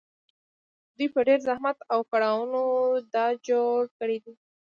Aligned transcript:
دوی 0.95 1.07
په 1.15 1.19
ډېر 1.27 1.39
زحمت 1.47 1.77
او 1.93 1.99
کړاوونو 2.11 2.63
دا 3.15 3.25
جوړ 3.47 3.79
کړي 3.99 4.17
دي 4.25 4.33